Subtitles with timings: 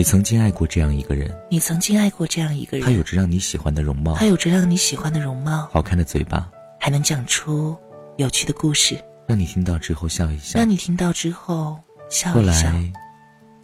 [0.00, 2.86] 你曾经爱过这样一个人，你曾经爱过这样一个人。
[2.86, 7.76] 他有着让你喜欢的容貌，他有着让你喜欢的容貌，好看的嘴巴，还能讲出
[8.16, 11.78] 有趣的故事，让你听到之后笑一笑，让你听到之后
[12.08, 12.40] 笑一笑。
[12.40, 12.92] 后来，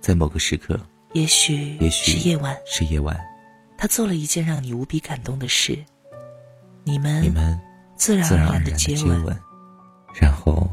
[0.00, 0.76] 在某个时刻，
[1.12, 3.16] 也许也许是夜晚，是夜晚，
[3.78, 5.78] 他做了一件让你无比感动的事，
[6.82, 7.56] 你们你们
[7.94, 9.24] 自然而然的接吻，
[10.20, 10.68] 然后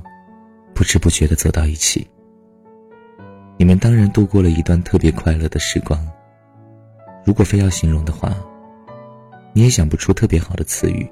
[0.74, 2.08] 不知不觉的走到一起。
[3.62, 6.04] 你们当然度过了一段特别快乐的时光。
[7.24, 8.36] 如果非要形容的话，
[9.54, 11.08] 你也想不出特别好的词语，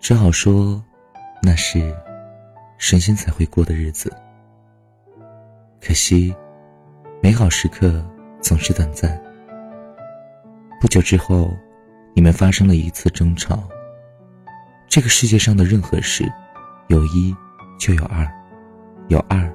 [0.00, 0.82] 只好说，
[1.40, 1.94] 那是
[2.78, 4.12] 神仙才会过的日子。
[5.80, 6.34] 可惜，
[7.22, 8.04] 美好时刻
[8.40, 9.16] 总是短暂。
[10.80, 11.48] 不久之后，
[12.12, 13.62] 你们发生了一次争吵。
[14.88, 16.24] 这个世界上的任何事，
[16.88, 17.32] 有一
[17.78, 18.28] 就有二，
[19.06, 19.48] 有二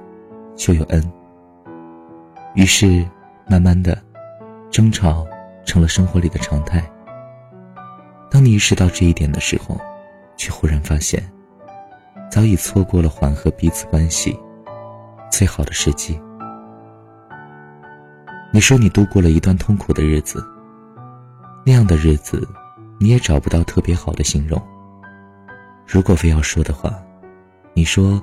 [0.56, 1.19] 就有 n。
[2.54, 3.06] 于是，
[3.48, 3.96] 慢慢的，
[4.70, 5.26] 争吵
[5.64, 6.82] 成了生活里的常态。
[8.30, 9.80] 当你意识到这一点的时候，
[10.36, 11.22] 却忽然发现，
[12.30, 14.36] 早已错过了缓和彼此关系
[15.30, 16.20] 最好的时机。
[18.52, 20.44] 你说你度过了一段痛苦的日子，
[21.64, 22.48] 那样的日子，
[22.98, 24.60] 你也找不到特别好的形容。
[25.86, 27.00] 如果非要说的话，
[27.74, 28.20] 你说，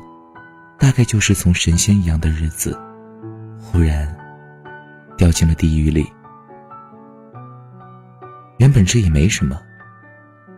[0.77, 2.77] 大概就是从神仙一样的日子，
[3.59, 4.15] 忽然。
[5.17, 6.05] 掉进了地狱里。
[8.59, 9.59] 原本这也没什么，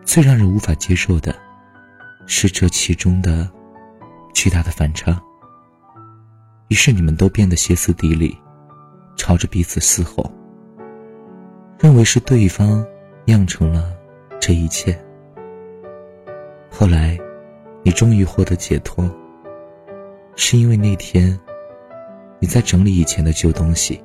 [0.04, 1.34] 最让人无法接受的，
[2.26, 3.50] 是这其中的
[4.34, 5.18] 巨大的反差。
[6.68, 8.38] 于是你们都变得歇斯底里，
[9.16, 10.30] 朝着彼此嘶吼，
[11.78, 12.84] 认为是对方
[13.24, 13.94] 酿成了
[14.38, 14.94] 这一切。
[16.70, 17.18] 后来，
[17.82, 19.10] 你终于获得解脱，
[20.36, 21.38] 是因为那天
[22.40, 24.02] 你在整理以前的旧东西。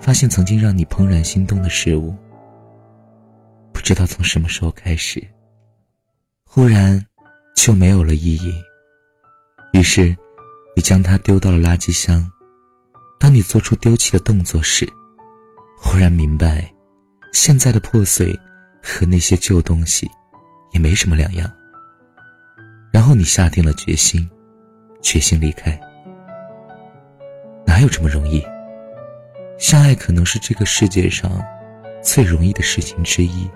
[0.00, 2.14] 发现曾经让你怦然心动的事物，
[3.72, 5.20] 不知道从什么时候开始，
[6.44, 7.04] 忽然
[7.56, 8.54] 就没有了意义。
[9.72, 10.16] 于是，
[10.76, 12.24] 你将它丢到了垃圾箱。
[13.18, 14.88] 当你做出丢弃的动作时，
[15.76, 16.72] 忽然明白，
[17.32, 18.38] 现在的破碎
[18.80, 20.08] 和那些旧东西
[20.70, 21.50] 也没什么两样。
[22.92, 24.30] 然后你下定了决心，
[25.02, 25.78] 决心离开。
[27.78, 28.44] 哪有这么容易？
[29.56, 31.40] 相爱可能是这个世界上
[32.02, 33.48] 最容易的事情之一，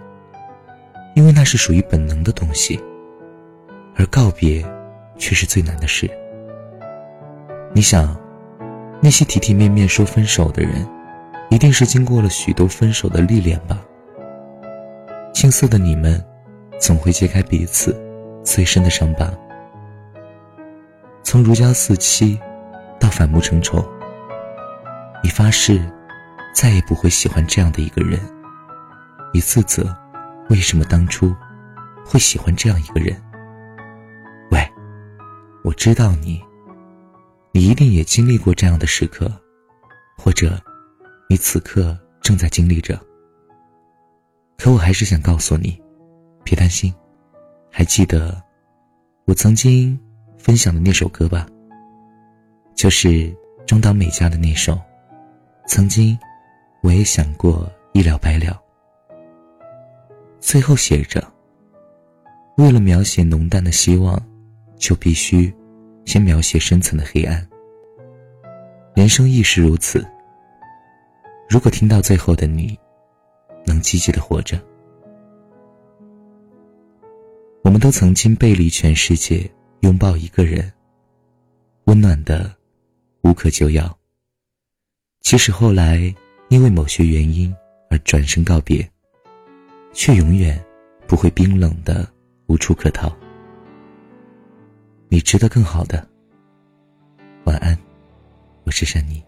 [1.16, 2.80] 因为那是属于本能的东西，
[3.96, 4.64] 而告别
[5.18, 6.08] 却是最难的事。
[7.74, 8.16] 你想，
[9.00, 10.86] 那些体体面面说分手的人，
[11.50, 13.84] 一定是经过了许多分手的历练吧？
[15.34, 16.24] 青涩的你们，
[16.78, 18.00] 总会揭开彼此
[18.44, 19.28] 最深的伤疤，
[21.24, 22.38] 从如胶似漆
[23.00, 23.84] 到反目成仇。
[25.22, 25.80] 你发誓，
[26.52, 28.20] 再也不会喜欢这样的一个人。
[29.32, 29.96] 你自责，
[30.50, 31.34] 为什么当初
[32.04, 33.16] 会喜欢这样一个人？
[34.50, 34.60] 喂，
[35.64, 36.42] 我知道你，
[37.52, 39.30] 你一定也经历过这样的时刻，
[40.18, 40.60] 或者
[41.30, 43.00] 你此刻正在经历着。
[44.58, 45.80] 可我还是想告诉你，
[46.44, 46.92] 别担心。
[47.70, 48.42] 还记得
[49.24, 49.98] 我曾经
[50.36, 51.46] 分享的那首歌吧？
[52.74, 53.34] 就是
[53.66, 54.78] 中岛美嘉的那首。
[55.66, 56.18] 曾经，
[56.82, 58.60] 我也想过一了百了。
[60.38, 61.22] 最后写着
[62.58, 64.20] ：“为了描写浓淡的希望，
[64.76, 65.52] 就必须
[66.04, 67.46] 先描写深层的黑暗。
[68.94, 70.06] 人生亦是如此。
[71.48, 72.78] 如果听到最后的你，
[73.64, 74.60] 能积极的活着，
[77.62, 80.70] 我们都曾经背离全世界，拥抱一个人，
[81.84, 82.54] 温暖的
[83.22, 83.96] 无可救药。”
[85.22, 86.14] 即使后来，
[86.48, 87.54] 因为某些原因
[87.88, 88.86] 而转身告别，
[89.92, 90.62] 却永远
[91.06, 92.06] 不会冰冷的
[92.48, 93.10] 无处可逃。
[95.08, 96.06] 你值得更好的。
[97.44, 97.78] 晚安，
[98.64, 99.22] 我是珊妮。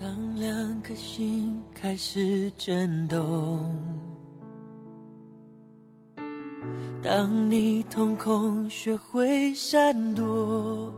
[0.00, 3.76] 当两颗心开始震动，
[7.02, 10.94] 当你瞳孔学会闪躲。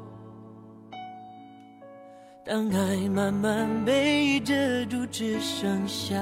[2.48, 4.54] 当爱慢慢被遮
[4.84, 6.14] 住，只剩下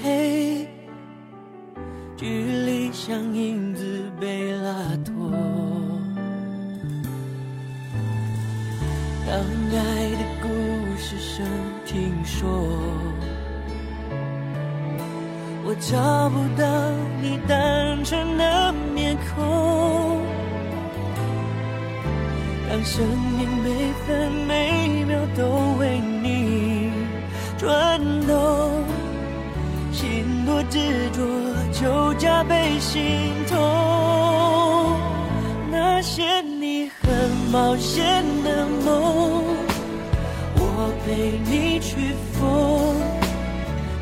[0.00, 0.68] 黑，
[2.16, 4.72] 距离像影子被拉
[5.04, 5.32] 脱。
[9.26, 10.48] 当爱的故
[10.96, 11.44] 事声
[11.84, 12.48] 听说，
[15.64, 20.15] 我找不到你单纯的面孔。
[22.76, 26.90] 让生命每分每秒都为你
[27.56, 28.84] 转动，
[29.90, 30.78] 心多执
[31.10, 31.22] 着
[31.72, 33.56] 就加倍心痛。
[35.70, 39.42] 那些你很冒险的梦，
[40.56, 42.94] 我陪你去疯。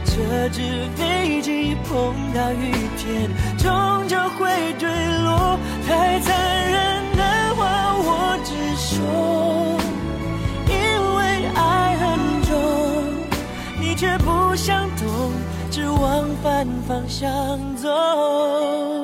[0.05, 0.62] 折纸
[0.97, 4.50] 飞机碰到雨天，终究会
[4.81, 4.88] 坠
[5.23, 5.56] 落，
[5.87, 6.63] 太惨。
[8.96, 9.79] 重，
[10.69, 10.75] 因
[11.17, 12.52] 为爱很重，
[13.81, 15.32] 你却不想懂，
[15.70, 19.04] 只往反方向走。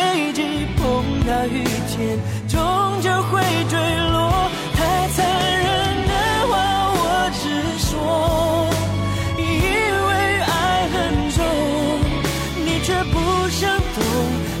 [1.21, 2.59] 碰到雨天，终
[3.01, 3.77] 究会坠
[4.09, 4.49] 落。
[4.73, 5.65] 太残忍
[6.07, 6.13] 的
[6.47, 6.53] 话，
[6.97, 7.43] 我只
[7.77, 7.93] 说，
[9.37, 9.43] 因
[10.07, 10.09] 为
[10.41, 10.51] 爱
[10.89, 10.95] 很
[11.29, 11.37] 重，
[12.65, 13.15] 你却不
[13.49, 14.01] 想懂，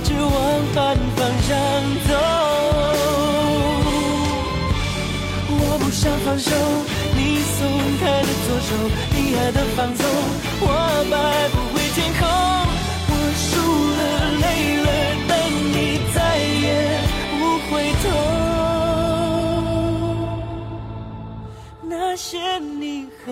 [0.03, 0.31] 只往
[0.73, 1.49] 反方向
[2.07, 2.09] 走。
[5.49, 6.51] 我不想放手，
[7.15, 7.57] 你松
[7.99, 8.69] 开的左手，
[9.15, 10.05] 你爱的放纵，
[10.61, 10.67] 我
[11.09, 12.60] 摆不回天空。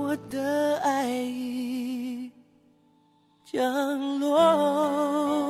[0.00, 2.32] 我的爱已
[3.44, 5.49] 降落。